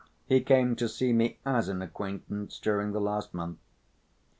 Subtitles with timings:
[0.25, 3.59] He came to see me as an acquaintance during the last month."